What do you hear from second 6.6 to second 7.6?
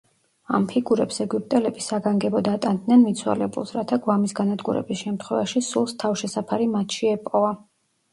მათში ეპოვა.